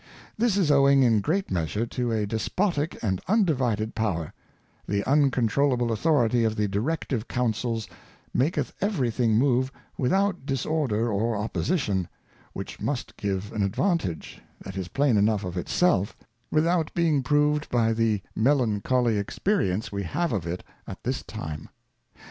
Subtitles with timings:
[0.35, 4.33] —This is owing in great Measure to a Despotick and Undivided Power;
[4.87, 7.87] the uncontroulable Authority of the Directive j:^Duncils
[8.33, 12.07] maketh every thing move without Disorder or Opposition,
[12.53, 16.17] which mu st give an advantage, that is plain enough of it self,
[16.49, 20.47] without being 172 A Rough Draught being proved by the melancholly Experience we have of
[20.47, 21.69] it at this time.